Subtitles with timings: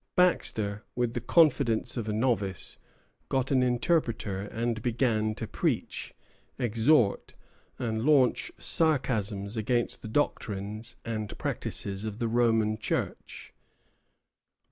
[0.15, 2.79] Baxter, with the confidence of a novice,
[3.29, 6.15] got an interpreter and began to preach,
[6.57, 7.35] exhort,
[7.77, 13.53] and launch sarcasms against the doctrines and practices of the Roman Church.